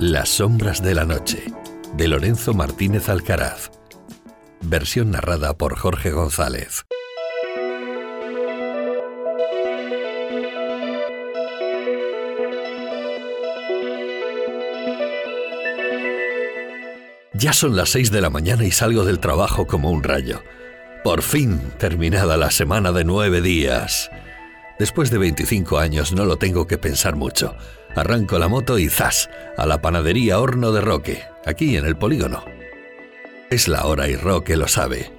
Las 0.00 0.28
sombras 0.28 0.82
de 0.82 0.92
la 0.92 1.04
noche, 1.04 1.44
de 1.96 2.08
Lorenzo 2.08 2.52
Martínez 2.52 3.08
Alcaraz. 3.08 3.70
Versión 4.60 5.12
narrada 5.12 5.56
por 5.56 5.76
Jorge 5.78 6.10
González. 6.10 6.84
Ya 17.34 17.52
son 17.52 17.76
las 17.76 17.90
seis 17.90 18.10
de 18.10 18.20
la 18.20 18.30
mañana 18.30 18.64
y 18.64 18.72
salgo 18.72 19.04
del 19.04 19.20
trabajo 19.20 19.68
como 19.68 19.92
un 19.92 20.02
rayo. 20.02 20.42
Por 21.04 21.22
fin 21.22 21.60
terminada 21.78 22.36
la 22.36 22.50
semana 22.50 22.90
de 22.90 23.04
nueve 23.04 23.40
días. 23.40 24.10
Después 24.76 25.10
de 25.10 25.18
25 25.18 25.78
años 25.78 26.12
no 26.12 26.24
lo 26.24 26.36
tengo 26.36 26.66
que 26.66 26.78
pensar 26.78 27.14
mucho. 27.14 27.54
Arranco 27.94 28.38
la 28.38 28.48
moto 28.48 28.78
y 28.78 28.88
¡zas! 28.88 29.30
a 29.56 29.66
la 29.66 29.80
panadería 29.80 30.40
Horno 30.40 30.72
de 30.72 30.80
Roque, 30.80 31.22
aquí 31.44 31.76
en 31.76 31.86
el 31.86 31.96
polígono. 31.96 32.44
Es 33.50 33.68
la 33.68 33.86
hora 33.86 34.08
y 34.08 34.16
Roque 34.16 34.56
lo 34.56 34.66
sabe. 34.66 35.12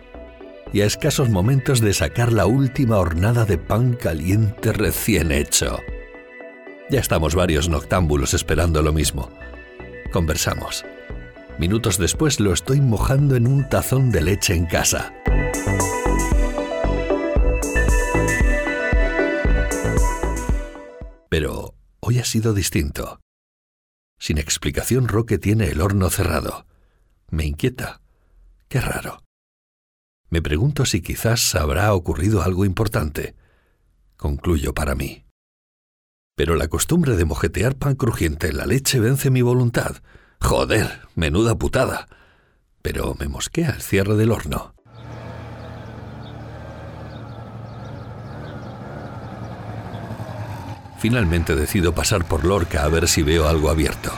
Y 0.74 0.82
a 0.82 0.86
escasos 0.86 1.30
momentos 1.30 1.80
de 1.80 1.94
sacar 1.94 2.34
la 2.34 2.48
última 2.48 2.98
hornada 2.98 3.46
de 3.46 3.58
pan 3.58 3.94
caliente 3.94 4.74
recién 4.74 5.32
hecho. 5.32 5.80
Ya 6.90 7.00
estamos 7.00 7.34
varios 7.34 7.70
noctámbulos 7.70 8.34
esperando 8.34 8.82
lo 8.82 8.92
mismo. 8.92 9.30
Conversamos. 10.12 10.86
Minutos 11.58 11.98
después 11.98 12.40
lo 12.42 12.52
estoy 12.52 12.82
mojando 12.82 13.38
en 13.38 13.48
un 13.48 13.70
tazón 13.70 14.12
de 14.12 14.22
leche 14.22 14.54
en 14.54 14.66
casa. 14.66 15.14
Sido 22.26 22.54
distinto. 22.54 23.20
Sin 24.20 24.38
explicación, 24.38 25.08
Roque 25.08 25.38
tiene 25.38 25.70
el 25.70 25.82
horno 25.82 26.10
cerrado. 26.10 26.66
Me 27.30 27.46
inquieta. 27.46 28.02
Qué 28.68 28.82
raro. 28.82 29.24
Me 30.30 30.42
pregunto 30.42 30.86
si 30.86 31.02
quizás 31.02 31.56
habrá 31.56 31.94
ocurrido 31.94 32.42
algo 32.42 32.66
importante. 32.66 33.36
Concluyo 34.18 34.74
para 34.74 34.96
mí. 34.96 35.26
Pero 36.36 36.56
la 36.56 36.68
costumbre 36.68 37.16
de 37.16 37.26
mojetear 37.26 37.76
pan 37.78 37.96
crujiente 37.96 38.50
en 38.50 38.58
la 38.58 38.66
leche 38.66 39.00
vence 39.00 39.30
mi 39.30 39.42
voluntad. 39.42 39.98
Joder, 40.42 41.08
menuda 41.16 41.56
putada. 41.56 42.08
Pero 42.82 43.16
me 43.20 43.28
mosquea 43.28 43.72
el 43.72 43.82
cierre 43.82 44.16
del 44.16 44.32
horno. 44.32 44.75
Finalmente 51.08 51.56
decido 51.56 51.94
pasar 51.94 52.26
por 52.26 52.46
Lorca 52.46 52.84
a 52.84 52.88
ver 52.88 53.08
si 53.08 53.22
veo 53.22 53.48
algo 53.48 53.70
abierto. 53.70 54.12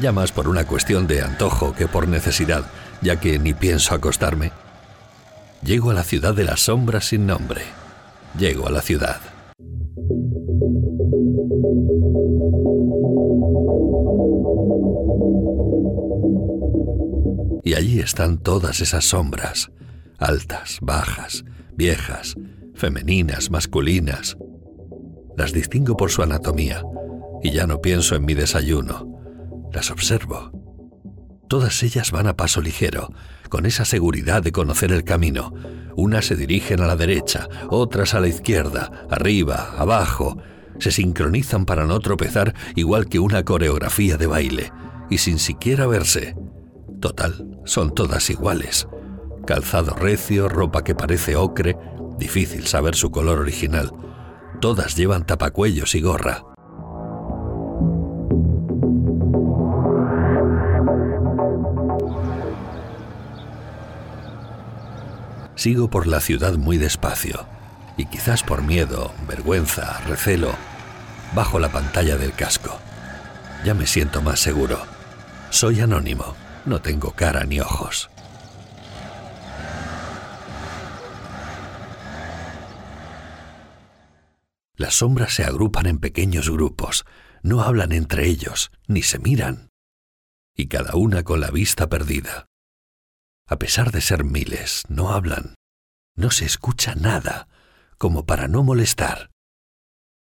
Ya 0.00 0.10
más 0.10 0.32
por 0.32 0.48
una 0.48 0.64
cuestión 0.64 1.06
de 1.06 1.20
antojo 1.20 1.74
que 1.74 1.86
por 1.86 2.08
necesidad, 2.08 2.64
ya 3.02 3.20
que 3.20 3.38
ni 3.38 3.52
pienso 3.52 3.94
acostarme. 3.94 4.52
Llego 5.62 5.90
a 5.90 5.94
la 5.94 6.02
ciudad 6.02 6.34
de 6.34 6.44
las 6.44 6.60
sombras 6.60 7.08
sin 7.08 7.26
nombre. 7.26 7.60
Llego 8.38 8.66
a 8.66 8.70
la 8.70 8.80
ciudad. 8.80 9.20
Y 17.62 17.74
allí 17.74 18.00
están 18.00 18.38
todas 18.38 18.80
esas 18.80 19.04
sombras, 19.04 19.70
altas, 20.18 20.78
bajas, 20.80 21.44
viejas, 21.76 22.36
femeninas, 22.74 23.50
masculinas. 23.50 24.38
Las 25.36 25.52
distingo 25.52 25.96
por 25.96 26.10
su 26.10 26.22
anatomía 26.22 26.82
y 27.42 27.50
ya 27.50 27.66
no 27.66 27.80
pienso 27.80 28.14
en 28.14 28.24
mi 28.24 28.34
desayuno. 28.34 29.08
Las 29.72 29.90
observo. 29.90 30.52
Todas 31.48 31.82
ellas 31.82 32.12
van 32.12 32.28
a 32.28 32.36
paso 32.36 32.62
ligero, 32.62 33.12
con 33.48 33.66
esa 33.66 33.84
seguridad 33.84 34.42
de 34.42 34.52
conocer 34.52 34.92
el 34.92 35.04
camino. 35.04 35.52
Unas 35.96 36.26
se 36.26 36.36
dirigen 36.36 36.80
a 36.80 36.86
la 36.86 36.96
derecha, 36.96 37.48
otras 37.68 38.14
a 38.14 38.20
la 38.20 38.28
izquierda, 38.28 39.06
arriba, 39.10 39.74
abajo. 39.76 40.38
Se 40.78 40.90
sincronizan 40.90 41.66
para 41.66 41.84
no 41.84 41.98
tropezar 42.00 42.54
igual 42.74 43.08
que 43.08 43.18
una 43.18 43.44
coreografía 43.44 44.16
de 44.16 44.26
baile, 44.26 44.72
y 45.10 45.18
sin 45.18 45.38
siquiera 45.38 45.86
verse. 45.86 46.36
Total, 47.00 47.58
son 47.64 47.94
todas 47.94 48.30
iguales. 48.30 48.86
Calzado 49.46 49.94
recio, 49.94 50.48
ropa 50.48 50.84
que 50.84 50.94
parece 50.94 51.36
ocre, 51.36 51.76
difícil 52.18 52.66
saber 52.66 52.94
su 52.94 53.10
color 53.10 53.40
original. 53.40 53.92
Todas 54.62 54.94
llevan 54.94 55.26
tapacuellos 55.26 55.96
y 55.96 56.00
gorra. 56.00 56.44
Sigo 65.56 65.90
por 65.90 66.06
la 66.06 66.20
ciudad 66.20 66.52
muy 66.58 66.78
despacio, 66.78 67.44
y 67.96 68.06
quizás 68.06 68.44
por 68.44 68.62
miedo, 68.62 69.10
vergüenza, 69.26 69.98
recelo, 70.06 70.52
bajo 71.34 71.58
la 71.58 71.70
pantalla 71.70 72.16
del 72.16 72.32
casco. 72.32 72.78
Ya 73.64 73.74
me 73.74 73.88
siento 73.88 74.22
más 74.22 74.38
seguro. 74.38 74.78
Soy 75.50 75.80
anónimo, 75.80 76.36
no 76.66 76.80
tengo 76.80 77.10
cara 77.10 77.42
ni 77.42 77.58
ojos. 77.58 78.10
Las 84.82 84.94
sombras 84.94 85.32
se 85.32 85.44
agrupan 85.44 85.86
en 85.86 86.00
pequeños 86.00 86.50
grupos, 86.50 87.04
no 87.44 87.62
hablan 87.62 87.92
entre 87.92 88.26
ellos, 88.26 88.72
ni 88.88 89.02
se 89.02 89.20
miran, 89.20 89.68
y 90.56 90.66
cada 90.66 90.96
una 90.96 91.22
con 91.22 91.40
la 91.40 91.52
vista 91.52 91.88
perdida. 91.88 92.46
A 93.46 93.60
pesar 93.60 93.92
de 93.92 94.00
ser 94.00 94.24
miles, 94.24 94.82
no 94.88 95.10
hablan, 95.10 95.54
no 96.16 96.32
se 96.32 96.46
escucha 96.46 96.96
nada, 96.96 97.46
como 97.96 98.26
para 98.26 98.48
no 98.48 98.64
molestar. 98.64 99.30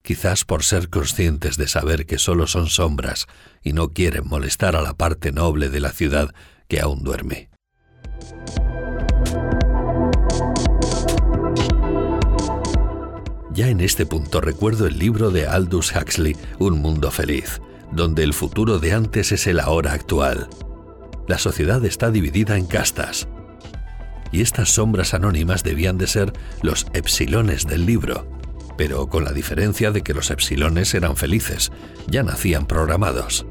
Quizás 0.04 0.44
por 0.44 0.66
ser 0.66 0.90
conscientes 0.90 1.56
de 1.56 1.70
saber 1.70 2.06
que 2.06 2.18
solo 2.18 2.46
son 2.46 2.68
sombras 2.68 3.28
y 3.62 3.72
no 3.72 3.94
quieren 3.94 4.28
molestar 4.28 4.76
a 4.76 4.82
la 4.82 4.96
parte 4.96 5.32
noble 5.32 5.70
de 5.70 5.80
la 5.80 5.94
ciudad 5.94 6.36
que 6.68 6.82
aún 6.82 7.04
duerme. 7.04 7.50
Ya 13.54 13.68
en 13.68 13.82
este 13.82 14.06
punto 14.06 14.40
recuerdo 14.40 14.88
el 14.88 14.98
libro 14.98 15.30
de 15.30 15.46
Aldous 15.46 15.94
Huxley, 15.94 16.38
Un 16.58 16.80
Mundo 16.80 17.12
Feliz, 17.12 17.62
donde 17.92 18.24
el 18.24 18.34
futuro 18.34 18.80
de 18.80 18.94
antes 18.94 19.34
es 19.34 19.46
el 19.46 19.60
ahora 19.60 19.92
actual. 19.92 20.48
La 21.28 21.38
sociedad 21.38 21.84
está 21.84 22.12
dividida 22.12 22.58
en 22.58 22.66
castas. 22.66 23.28
Y 24.32 24.42
estas 24.42 24.70
sombras 24.70 25.14
anónimas 25.14 25.64
debían 25.64 25.98
de 25.98 26.08
ser 26.08 26.32
los 26.62 26.88
epsilones 26.94 27.68
del 27.68 27.86
libro, 27.86 28.26
pero 28.78 29.08
con 29.08 29.26
la 29.26 29.34
diferencia 29.34 29.92
de 29.92 30.02
que 30.02 30.14
los 30.14 30.32
epsilones 30.32 30.94
eran 30.94 31.18
felices, 31.18 31.74
ya 32.08 32.24
nacían 32.24 32.66
programados. 32.66 33.46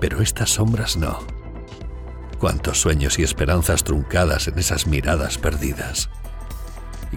Pero 0.00 0.20
estas 0.20 0.50
sombras 0.50 0.96
no. 0.96 1.20
Cuántos 2.40 2.80
sueños 2.80 3.20
y 3.20 3.22
esperanzas 3.22 3.84
truncadas 3.84 4.48
en 4.48 4.58
esas 4.58 4.88
miradas 4.88 5.38
perdidas. 5.38 6.10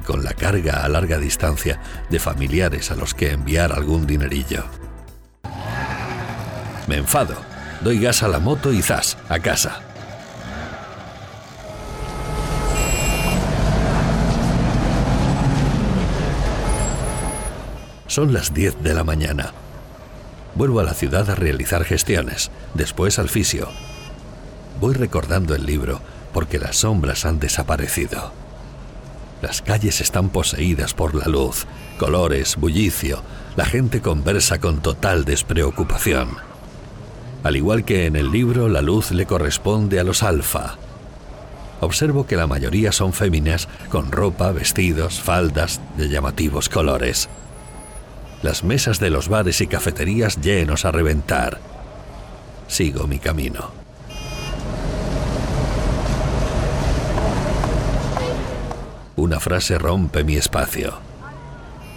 Con 0.05 0.23
la 0.23 0.33
carga 0.33 0.83
a 0.83 0.89
larga 0.89 1.17
distancia 1.17 1.79
de 2.09 2.19
familiares 2.19 2.91
a 2.91 2.95
los 2.95 3.13
que 3.13 3.31
enviar 3.31 3.71
algún 3.71 4.07
dinerillo. 4.07 4.65
Me 6.87 6.97
enfado, 6.97 7.35
doy 7.81 7.99
gas 7.99 8.23
a 8.23 8.27
la 8.27 8.39
moto 8.39 8.73
y 8.73 8.81
zas, 8.81 9.17
a 9.29 9.39
casa. 9.39 9.81
Son 18.07 18.33
las 18.33 18.55
10 18.55 18.81
de 18.81 18.95
la 18.95 19.03
mañana. 19.03 19.53
Vuelvo 20.55 20.79
a 20.79 20.83
la 20.83 20.95
ciudad 20.95 21.29
a 21.29 21.35
realizar 21.35 21.85
gestiones, 21.85 22.49
después 22.73 23.19
al 23.19 23.29
fisio. 23.29 23.69
Voy 24.81 24.95
recordando 24.95 25.53
el 25.53 25.67
libro 25.67 26.01
porque 26.33 26.57
las 26.57 26.77
sombras 26.77 27.25
han 27.25 27.39
desaparecido. 27.39 28.33
Las 29.41 29.61
calles 29.61 30.01
están 30.01 30.29
poseídas 30.29 30.93
por 30.93 31.15
la 31.15 31.25
luz, 31.25 31.65
colores, 31.97 32.57
bullicio. 32.57 33.21
La 33.55 33.65
gente 33.65 34.01
conversa 34.01 34.59
con 34.59 34.81
total 34.81 35.23
despreocupación. 35.25 36.37
Al 37.43 37.55
igual 37.55 37.85
que 37.85 38.05
en 38.05 38.15
el 38.15 38.31
libro, 38.31 38.67
la 38.67 38.81
luz 38.81 39.11
le 39.11 39.25
corresponde 39.25 39.99
a 39.99 40.03
los 40.03 40.23
alfa. 40.23 40.75
Observo 41.79 42.27
que 42.27 42.35
la 42.35 42.47
mayoría 42.47 42.91
son 42.91 43.13
féminas 43.13 43.69
con 43.89 44.11
ropa, 44.11 44.51
vestidos, 44.51 45.21
faldas 45.21 45.79
de 45.95 46.09
llamativos 46.09 46.67
colores. 46.67 47.29
Las 48.41 48.65
mesas 48.65 48.99
de 48.99 49.09
los 49.09 49.29
bares 49.29 49.61
y 49.61 49.67
cafeterías 49.67 50.41
llenos 50.41 50.83
a 50.83 50.91
reventar. 50.91 51.59
Sigo 52.67 53.07
mi 53.07 53.19
camino. 53.19 53.78
Una 59.19 59.41
frase 59.41 59.77
rompe 59.77 60.23
mi 60.23 60.37
espacio. 60.37 60.93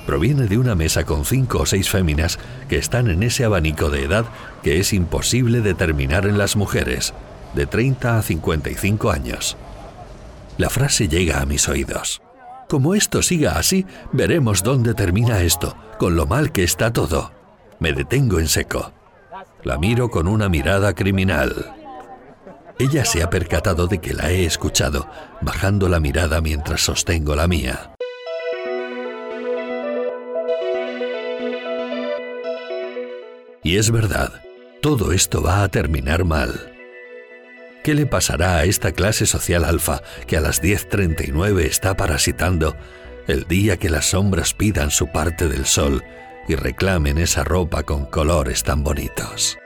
Proviene 0.07 0.49
de 0.49 0.59
una 0.59 0.75
mesa 0.75 1.05
con 1.05 1.25
cinco 1.25 1.61
o 1.61 1.67
seis 1.67 1.89
féminas 1.89 2.41
que 2.69 2.79
están 2.79 3.09
en 3.09 3.23
ese 3.23 3.45
abanico 3.45 3.91
de 3.91 4.03
edad 4.03 4.25
que 4.65 4.81
es 4.81 4.93
imposible 4.93 5.61
determinar 5.61 6.27
en 6.27 6.37
las 6.37 6.57
mujeres, 6.57 7.15
de 7.55 7.67
30 7.67 8.19
a 8.19 8.23
55 8.23 9.13
años. 9.13 9.57
La 10.59 10.69
frase 10.69 11.07
llega 11.07 11.41
a 11.41 11.47
mis 11.47 11.69
oídos. 11.69 12.21
Como 12.69 12.93
esto 12.93 13.23
siga 13.23 13.53
así, 13.53 13.87
veremos 14.11 14.65
dónde 14.65 14.93
termina 14.93 15.43
esto, 15.43 15.77
con 16.01 16.17
lo 16.17 16.27
mal 16.27 16.51
que 16.51 16.65
está 16.65 16.93
todo. 16.93 17.31
Me 17.79 17.93
detengo 17.93 18.41
en 18.41 18.49
seco. 18.49 18.91
La 19.63 19.79
miro 19.79 20.11
con 20.11 20.27
una 20.27 20.49
mirada 20.49 20.93
criminal. 20.93 21.82
Ella 22.79 23.05
se 23.05 23.23
ha 23.23 23.31
percatado 23.31 23.87
de 23.87 23.99
que 23.99 24.15
la 24.15 24.31
he 24.31 24.45
escuchado, 24.45 25.09
bajando 25.41 25.89
la 25.89 26.01
mirada 26.01 26.41
mientras 26.41 26.81
sostengo 26.81 27.37
la 27.37 27.47
mía. 27.47 27.93
Y 33.63 33.77
es 33.77 33.91
verdad, 33.91 34.43
todo 34.81 35.13
esto 35.13 35.43
va 35.43 35.63
a 35.63 35.69
terminar 35.69 36.25
mal. 36.25 36.73
¿Qué 37.85 37.95
le 37.95 38.07
pasará 38.07 38.57
a 38.57 38.65
esta 38.65 38.93
clase 38.93 39.27
social 39.27 39.65
alfa 39.65 40.03
que 40.27 40.37
a 40.37 40.41
las 40.41 40.63
10.39 40.63 41.63
está 41.65 41.97
parasitando 41.97 42.77
el 43.29 43.45
día 43.45 43.77
que 43.77 43.91
las 43.91 44.11
sombras 44.11 44.55
pidan 44.55 44.91
su 44.91 45.09
parte 45.09 45.49
del 45.49 45.67
sol 45.67 46.03
y 46.49 46.55
reclamen 46.55 47.19
esa 47.19 47.45
ropa 47.45 47.83
con 47.83 48.07
colores 48.07 48.63
tan 48.63 48.83
bonitos? 48.83 49.59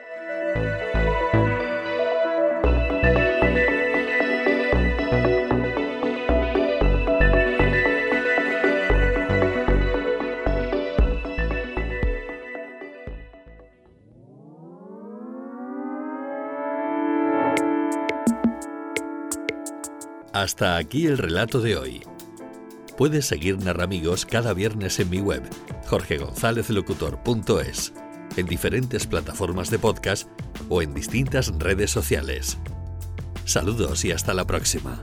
Hasta 20.37 20.77
aquí 20.77 21.07
el 21.07 21.17
relato 21.17 21.63
de 21.63 21.79
hoy. 21.79 22.03
Puedes 22.99 23.25
seguir 23.25 23.57
Narramigos 23.57 24.27
cada 24.27 24.53
viernes 24.53 25.01
en 25.01 25.09
mi 25.09 25.19
web, 25.19 25.43
jorgegonzalezlocutor.es, 25.87 27.95
en 28.37 28.45
diferentes 28.45 29.07
plataformas 29.07 29.71
de 29.71 29.79
podcast 29.79 30.29
o 30.69 30.83
en 30.83 30.93
distintas 30.93 31.59
redes 31.59 31.91
sociales. 31.91 32.59
Saludos 33.47 34.05
y 34.05 34.13
hasta 34.13 34.35
la 34.35 34.47
próxima. 34.47 35.03